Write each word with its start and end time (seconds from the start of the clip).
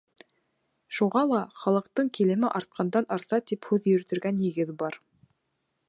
Шуға 0.99 1.21
ла 1.31 1.41
халыҡтың 1.65 2.09
килеме 2.19 2.51
артҡандан-арта 2.61 3.41
тип 3.53 3.71
һүҙ 3.73 3.87
йөрөтөргә 3.93 4.33
нигеҙ 4.41 4.73
бар. 4.83 4.99